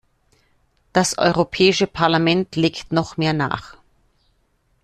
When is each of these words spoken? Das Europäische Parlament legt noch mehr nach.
Das 0.93 1.19
Europäische 1.19 1.85
Parlament 1.85 2.55
legt 2.55 2.91
noch 2.91 3.17
mehr 3.17 3.33
nach. 3.33 3.77